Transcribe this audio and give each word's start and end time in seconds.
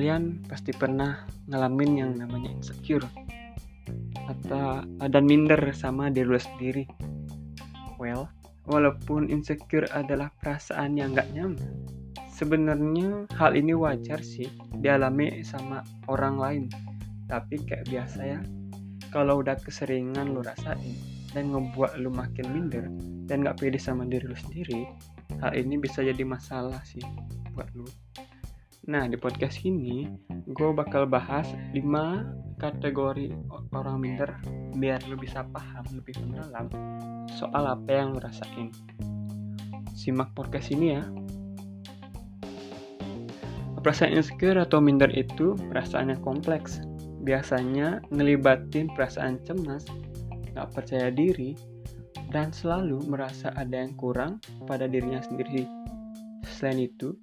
kalian 0.00 0.40
pasti 0.48 0.72
pernah 0.72 1.28
ngalamin 1.52 1.92
yang 2.00 2.16
namanya 2.16 2.48
insecure 2.48 3.04
atau 4.32 4.80
dan 4.96 5.28
minder 5.28 5.60
sama 5.76 6.08
diri 6.08 6.24
lu 6.24 6.40
sendiri. 6.40 6.88
Well, 8.00 8.32
walaupun 8.64 9.28
insecure 9.28 9.84
adalah 9.92 10.32
perasaan 10.40 10.96
yang 10.96 11.12
gak 11.12 11.28
nyaman, 11.36 11.84
sebenarnya 12.32 13.28
hal 13.36 13.52
ini 13.52 13.76
wajar 13.76 14.24
sih 14.24 14.48
dialami 14.80 15.44
sama 15.44 15.84
orang 16.08 16.40
lain. 16.40 16.64
Tapi 17.28 17.60
kayak 17.68 17.92
biasa 17.92 18.20
ya, 18.24 18.40
kalau 19.12 19.44
udah 19.44 19.60
keseringan 19.60 20.32
lu 20.32 20.40
rasain 20.40 20.96
dan 21.36 21.52
ngebuat 21.52 22.00
lu 22.00 22.08
makin 22.08 22.48
minder 22.48 22.88
dan 23.28 23.44
gak 23.44 23.60
pede 23.60 23.76
sama 23.76 24.08
diri 24.08 24.24
lu 24.24 24.38
sendiri, 24.48 24.88
hal 25.44 25.52
ini 25.52 25.76
bisa 25.76 26.00
jadi 26.00 26.24
masalah 26.24 26.80
sih 26.88 27.04
buat 27.52 27.68
lu. 27.76 27.84
Nah, 28.90 29.06
di 29.06 29.14
podcast 29.14 29.62
ini 29.62 30.02
gue 30.50 30.70
bakal 30.74 31.06
bahas 31.06 31.46
5 31.70 32.58
kategori 32.58 33.30
orang 33.70 34.02
minder 34.02 34.34
biar 34.74 34.98
lu 35.06 35.14
bisa 35.14 35.46
paham 35.46 35.86
lebih 35.94 36.18
mendalam 36.26 36.66
soal 37.38 37.70
apa 37.70 37.86
yang 37.86 38.10
lu 38.10 38.18
rasain. 38.18 38.74
Simak 39.94 40.34
podcast 40.34 40.74
ini 40.74 40.98
ya. 40.98 41.06
Perasaan 43.78 44.10
insecure 44.10 44.58
atau 44.58 44.82
minder 44.82 45.14
itu 45.14 45.54
perasaan 45.70 46.10
yang 46.10 46.22
kompleks. 46.26 46.82
Biasanya 47.22 48.02
ngelibatin 48.10 48.90
perasaan 48.90 49.38
cemas, 49.46 49.86
gak 50.50 50.66
percaya 50.74 51.14
diri, 51.14 51.54
dan 52.34 52.50
selalu 52.50 53.06
merasa 53.06 53.54
ada 53.54 53.86
yang 53.86 53.94
kurang 53.94 54.42
pada 54.66 54.90
dirinya 54.90 55.22
sendiri. 55.22 55.62
Selain 56.42 56.90
itu, 56.90 57.14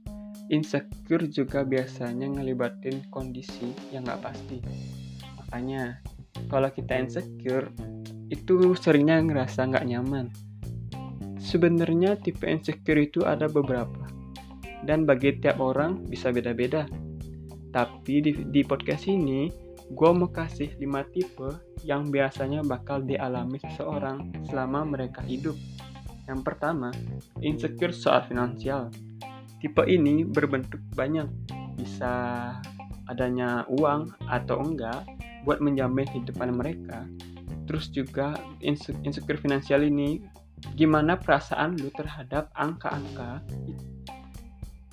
insecure 0.47 1.27
juga 1.27 1.67
biasanya 1.67 2.27
ngelibatin 2.31 3.07
kondisi 3.11 3.75
yang 3.91 4.07
nggak 4.07 4.21
pasti. 4.23 4.57
Makanya 5.39 5.99
kalau 6.47 6.69
kita 6.71 6.95
insecure 6.95 7.71
itu 8.27 8.75
seringnya 8.75 9.23
ngerasa 9.23 9.67
nggak 9.67 9.87
nyaman. 9.87 10.27
Sebenarnya 11.39 12.19
tipe 12.19 12.43
insecure 12.43 12.99
itu 12.99 13.23
ada 13.23 13.47
beberapa 13.47 14.07
dan 14.83 15.07
bagi 15.07 15.39
tiap 15.39 15.63
orang 15.63 16.03
bisa 16.07 16.31
beda-beda. 16.31 16.87
Tapi 17.71 18.15
di, 18.23 18.31
di 18.51 18.61
podcast 18.63 19.07
ini 19.07 19.51
gue 19.87 20.09
mau 20.11 20.27
kasih 20.27 20.75
5 20.75 21.13
tipe 21.15 21.49
yang 21.87 22.11
biasanya 22.11 22.59
bakal 22.63 22.99
dialami 23.03 23.59
seseorang 23.63 24.43
selama 24.51 24.83
mereka 24.83 25.23
hidup. 25.23 25.55
Yang 26.27 26.41
pertama, 26.43 26.91
insecure 27.39 27.95
soal 27.95 28.27
finansial 28.27 28.91
Tipe 29.57 29.83
ini 29.89 30.21
berbentuk 30.21 30.81
banyak, 30.93 31.25
bisa 31.81 32.13
adanya 33.09 33.65
uang 33.71 34.13
atau 34.29 34.61
enggak 34.61 35.07
buat 35.47 35.63
menjamin 35.63 36.05
kehidupan 36.11 36.53
mereka. 36.53 37.07
Terus 37.65 37.89
juga 37.91 38.35
insecure 38.63 39.39
finansial 39.39 39.83
ini 39.83 40.21
gimana 40.73 41.17
perasaan 41.17 41.77
lu 41.77 41.93
terhadap 41.93 42.49
angka-angka 42.57 43.45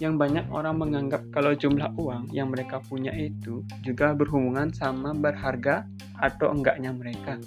yang 0.02 0.18
banyak 0.18 0.44
orang 0.50 0.74
menganggap 0.82 1.22
kalau 1.30 1.54
jumlah 1.54 1.94
uang 1.94 2.26
yang 2.34 2.50
mereka 2.50 2.82
punya 2.82 3.14
itu 3.14 3.62
juga 3.86 4.10
berhubungan 4.10 4.74
sama 4.74 5.14
berharga 5.14 5.86
atau 6.18 6.50
enggaknya 6.50 6.90
mereka. 6.90 7.38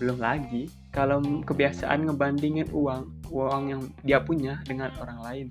Belum 0.00 0.16
lagi 0.16 0.72
kalau 0.88 1.20
kebiasaan 1.20 2.08
ngebandingin 2.08 2.72
uang 2.72 3.28
uang 3.28 3.62
yang 3.68 3.82
dia 4.04 4.24
punya 4.24 4.64
dengan 4.64 4.88
orang 5.00 5.20
lain. 5.20 5.46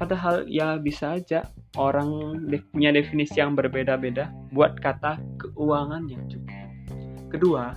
Padahal 0.00 0.48
ya 0.48 0.80
bisa 0.80 1.20
aja 1.20 1.44
orang 1.76 2.40
punya 2.72 2.88
definisi 2.88 3.36
yang 3.36 3.52
berbeda-beda 3.52 4.32
buat 4.48 4.80
kata 4.80 5.20
keuangan 5.36 6.08
yang 6.08 6.24
cukup. 6.24 6.56
Kedua, 7.28 7.76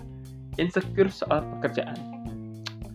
insecure 0.56 1.12
soal 1.12 1.44
pekerjaan. 1.59 2.00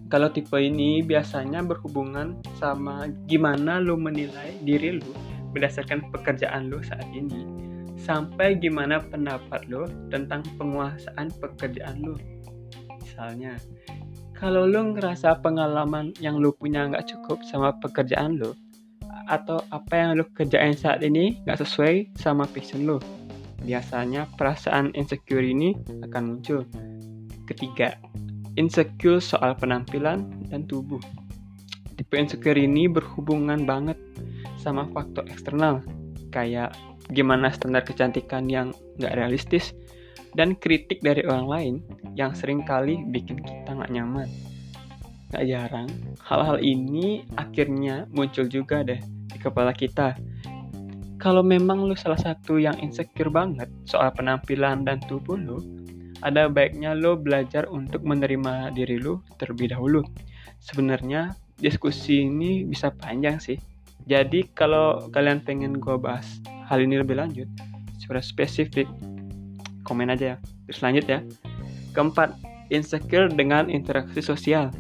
Kalau 0.09 0.33
tipe 0.33 0.57
ini 0.57 1.05
biasanya 1.05 1.61
berhubungan 1.61 2.41
sama 2.57 3.13
gimana 3.29 3.77
lo 3.77 4.01
menilai 4.01 4.57
diri 4.65 4.97
lo 4.97 5.13
berdasarkan 5.53 6.09
pekerjaan 6.09 6.73
lo 6.73 6.81
saat 6.81 7.05
ini. 7.13 7.45
Sampai 8.01 8.57
gimana 8.57 9.05
pendapat 9.05 9.69
lo 9.69 9.85
tentang 10.09 10.41
penguasaan 10.57 11.29
pekerjaan 11.37 12.01
lo. 12.01 12.17
Misalnya, 13.05 13.61
kalau 14.33 14.65
lo 14.65 14.97
ngerasa 14.97 15.45
pengalaman 15.45 16.17
yang 16.17 16.41
lo 16.41 16.57
punya 16.57 16.89
nggak 16.89 17.13
cukup 17.13 17.45
sama 17.45 17.77
pekerjaan 17.77 18.41
lo, 18.41 18.57
atau 19.29 19.61
apa 19.69 19.93
yang 19.93 20.17
lo 20.17 20.25
kerjain 20.33 20.73
saat 20.73 21.05
ini 21.05 21.45
gak 21.45 21.61
sesuai 21.61 22.17
sama 22.17 22.49
passion 22.49 22.89
lo. 22.89 22.97
Biasanya 23.61 24.25
perasaan 24.41 24.97
insecure 24.97 25.45
ini 25.45 25.77
akan 26.09 26.23
muncul. 26.25 26.65
Ketiga, 27.45 28.01
insecure 28.57 29.21
soal 29.21 29.53
penampilan 29.61 30.49
dan 30.49 30.65
tubuh. 30.65 31.01
Tipe 32.01 32.17
insecure 32.17 32.57
ini 32.57 32.89
berhubungan 32.89 33.69
banget 33.69 34.01
sama 34.57 34.89
faktor 34.89 35.29
eksternal, 35.29 35.85
kayak 36.33 36.73
gimana 37.13 37.53
standar 37.53 37.85
kecantikan 37.85 38.49
yang 38.49 38.73
gak 38.97 39.13
realistis, 39.19 39.77
dan 40.33 40.57
kritik 40.57 41.05
dari 41.05 41.21
orang 41.29 41.47
lain 41.49 41.75
yang 42.17 42.33
sering 42.33 42.65
kali 42.65 43.05
bikin 43.13 43.43
kita 43.45 43.77
gak 43.77 43.93
nyaman. 43.93 44.31
Gak 45.29 45.45
jarang, 45.45 45.91
hal-hal 46.25 46.57
ini 46.63 47.27
akhirnya 47.37 48.09
muncul 48.15 48.49
juga 48.49 48.81
deh 48.81 49.18
kepala 49.49 49.73
kita. 49.73 50.15
Kalau 51.19 51.43
memang 51.43 51.83
lu 51.83 51.99
salah 51.99 52.21
satu 52.21 52.63
yang 52.63 52.79
insecure 52.79 53.33
banget 53.33 53.67
soal 53.83 54.15
penampilan 54.15 54.87
dan 54.87 55.03
tubuh 55.11 55.35
lu, 55.35 55.59
ada 56.23 56.47
baiknya 56.47 56.95
lo 56.95 57.19
belajar 57.19 57.67
untuk 57.71 58.07
menerima 58.07 58.71
diri 58.71 59.03
lu 59.03 59.19
terlebih 59.39 59.75
dahulu. 59.75 60.07
Sebenarnya 60.63 61.35
diskusi 61.59 62.23
ini 62.23 62.63
bisa 62.63 62.95
panjang 62.95 63.43
sih. 63.43 63.59
Jadi 64.07 64.47
kalau 64.55 65.11
kalian 65.11 65.43
pengen 65.43 65.77
gue 65.83 65.99
bahas 65.99 66.39
hal 66.71 66.81
ini 66.81 67.03
lebih 67.03 67.19
lanjut, 67.19 67.51
secara 67.99 68.23
spesifik, 68.23 68.87
komen 69.83 70.15
aja 70.15 70.35
ya. 70.35 70.37
Terus 70.71 70.81
lanjut 70.81 71.05
ya. 71.11 71.21
Keempat, 71.93 72.39
insecure 72.71 73.27
dengan 73.29 73.67
interaksi 73.69 74.23
sosial 74.23 74.71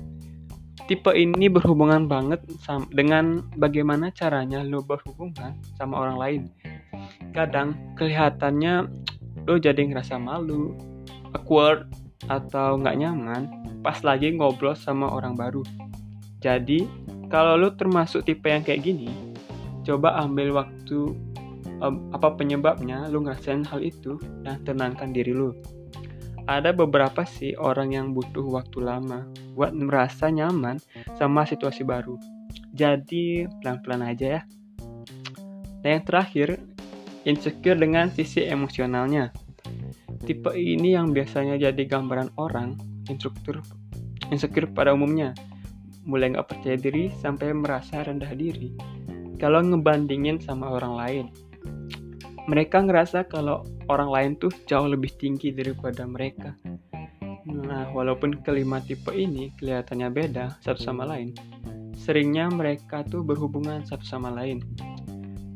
tipe 0.88 1.12
ini 1.12 1.52
berhubungan 1.52 2.08
banget 2.08 2.40
sama, 2.64 2.88
dengan 2.88 3.44
bagaimana 3.60 4.08
caranya 4.08 4.64
lo 4.64 4.80
berhubungan 4.80 5.60
sama 5.76 6.00
orang 6.00 6.16
lain. 6.16 6.42
Kadang 7.36 7.76
kelihatannya 8.00 8.88
lo 9.44 9.54
jadi 9.60 9.84
ngerasa 9.84 10.16
malu, 10.16 10.72
awkward, 11.36 11.92
atau 12.26 12.80
nggak 12.80 12.98
nyaman 12.98 13.42
pas 13.84 14.00
lagi 14.00 14.32
ngobrol 14.32 14.74
sama 14.74 15.12
orang 15.12 15.36
baru. 15.36 15.62
Jadi, 16.40 16.88
kalau 17.28 17.60
lo 17.60 17.76
termasuk 17.76 18.24
tipe 18.24 18.48
yang 18.48 18.64
kayak 18.64 18.82
gini, 18.82 19.12
coba 19.84 20.16
ambil 20.24 20.56
waktu 20.56 21.12
um, 21.84 22.10
apa 22.16 22.34
penyebabnya 22.34 23.06
lo 23.12 23.22
ngerasain 23.22 23.62
hal 23.68 23.84
itu 23.84 24.16
dan 24.42 24.60
tenangkan 24.64 25.12
diri 25.12 25.36
lo 25.36 25.52
ada 26.48 26.72
beberapa 26.72 27.28
sih 27.28 27.52
orang 27.60 27.92
yang 27.92 28.16
butuh 28.16 28.48
waktu 28.48 28.80
lama 28.80 29.28
buat 29.52 29.76
merasa 29.76 30.32
nyaman 30.32 30.80
sama 31.20 31.44
situasi 31.44 31.84
baru. 31.84 32.16
Jadi 32.72 33.44
pelan-pelan 33.60 34.00
aja 34.08 34.40
ya. 34.40 34.42
Dan 35.84 36.00
yang 36.00 36.04
terakhir, 36.08 36.56
insecure 37.28 37.76
dengan 37.76 38.08
sisi 38.08 38.48
emosionalnya. 38.48 39.28
Tipe 40.24 40.50
ini 40.56 40.96
yang 40.96 41.12
biasanya 41.12 41.60
jadi 41.60 41.84
gambaran 41.84 42.34
orang 42.40 42.74
instruktur 43.12 43.60
insecure 44.32 44.68
pada 44.68 44.92
umumnya. 44.96 45.36
Mulai 46.08 46.32
nggak 46.32 46.48
percaya 46.48 46.76
diri 46.80 47.12
sampai 47.20 47.52
merasa 47.52 48.00
rendah 48.00 48.32
diri. 48.32 48.72
Kalau 49.36 49.60
ngebandingin 49.60 50.40
sama 50.40 50.72
orang 50.72 50.94
lain. 50.96 51.26
Mereka 52.48 52.88
ngerasa 52.88 53.28
kalau 53.28 53.60
orang 53.88 54.10
lain 54.12 54.32
tuh 54.36 54.52
jauh 54.68 54.86
lebih 54.88 55.12
tinggi 55.16 55.52
daripada 55.52 56.04
mereka. 56.04 56.52
Nah, 57.48 57.88
walaupun 57.96 58.44
kelima 58.44 58.78
tipe 58.84 59.08
ini 59.12 59.52
kelihatannya 59.56 60.08
beda 60.12 60.60
satu 60.60 60.80
sama 60.84 61.08
lain, 61.08 61.32
seringnya 61.96 62.52
mereka 62.52 63.00
tuh 63.08 63.24
berhubungan 63.24 63.82
satu 63.88 64.04
sama 64.04 64.28
lain. 64.28 64.60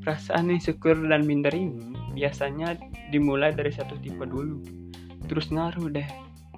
Perasaan 0.02 0.50
insecure 0.50 0.98
dan 0.98 1.28
minder 1.28 1.52
ini 1.52 1.92
biasanya 2.16 2.76
dimulai 3.12 3.52
dari 3.52 3.70
satu 3.70 3.94
tipe 4.00 4.24
dulu, 4.24 4.64
terus 5.28 5.52
ngaruh 5.52 5.92
deh 5.92 6.08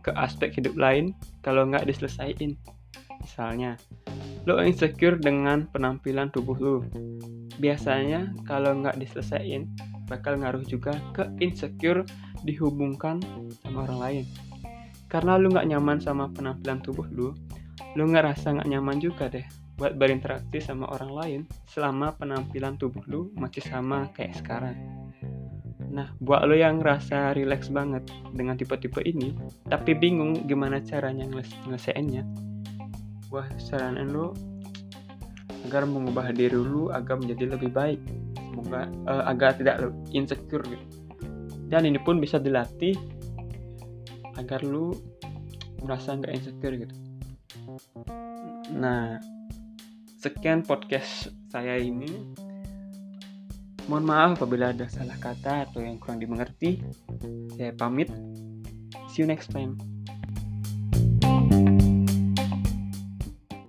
ke 0.06 0.15
aspek 0.15 0.55
hidup 0.55 0.79
lain 0.79 1.12
kalau 1.43 1.67
nggak 1.67 1.85
diselesaikan. 1.85 2.55
Misalnya, 3.19 3.81
lo 4.44 4.61
insecure 4.61 5.17
dengan 5.17 5.67
penampilan 5.73 6.31
tubuh 6.31 6.56
lo. 6.61 6.77
Biasanya 7.59 8.37
kalau 8.44 8.77
nggak 8.85 9.00
diselesaikan, 9.00 9.67
bakal 10.09 10.41
ngaruh 10.41 10.65
juga 10.65 10.97
ke 11.17 11.29
insecure 11.41 12.05
dihubungkan 12.45 13.21
sama 13.65 13.89
orang 13.89 13.99
lain. 14.01 14.25
Karena 15.09 15.39
lu 15.39 15.53
nggak 15.53 15.69
nyaman 15.71 15.99
sama 16.03 16.29
penampilan 16.33 16.83
tubuh 16.83 17.06
lu, 17.09 17.33
lu 17.95 18.05
ngerasa 18.11 18.59
nggak 18.59 18.69
nyaman 18.69 18.99
juga 18.99 19.31
deh 19.31 19.45
buat 19.75 19.99
berinteraksi 19.99 20.62
sama 20.62 20.87
orang 20.95 21.12
lain 21.12 21.41
selama 21.67 22.15
penampilan 22.15 22.79
tubuh 22.79 23.03
lu 23.11 23.21
masih 23.35 23.62
sama 23.67 24.06
kayak 24.15 24.39
sekarang. 24.39 24.79
Nah, 25.95 26.11
buat 26.19 26.43
lo 26.47 26.59
yang 26.59 26.83
rasa 26.83 27.35
relax 27.35 27.71
banget 27.71 28.03
dengan 28.35 28.59
tipe-tipe 28.59 28.99
ini, 29.06 29.35
tapi 29.71 29.95
bingung 29.95 30.43
gimana 30.47 30.83
caranya 30.83 31.23
ngelesainya, 31.67 32.27
wah 33.31 33.47
saranin 33.62 34.11
lo 34.11 34.35
agar 35.71 35.87
mengubah 35.87 36.35
diri 36.35 36.59
lo 36.59 36.91
agar 36.91 37.23
menjadi 37.23 37.55
lebih 37.55 37.71
baik, 37.71 38.03
semoga 38.55 38.87
uh, 39.11 39.27
agar 39.27 39.59
tidak 39.59 39.91
insecure 40.15 40.62
gitu. 40.62 40.87
Dan 41.67 41.91
ini 41.91 41.99
pun 41.99 42.23
bisa 42.23 42.39
dilatih 42.39 42.95
agar 44.39 44.62
lo 44.62 44.95
merasa 45.83 46.15
nggak 46.15 46.33
insecure 46.39 46.79
gitu. 46.79 46.95
Nah, 48.71 49.19
sekian 50.23 50.62
podcast 50.62 51.35
saya 51.51 51.75
ini. 51.83 52.09
Mohon 53.85 54.05
maaf 54.09 54.31
apabila 54.41 54.73
ada 54.73 54.89
salah 54.89 55.19
kata 55.21 55.69
atau 55.69 55.85
yang 55.85 56.01
kurang 56.01 56.23
dimengerti. 56.23 56.81
Saya 57.59 57.77
pamit. 57.77 58.09
See 59.12 59.21
you 59.21 59.29
next 59.29 59.53
time. 59.53 59.77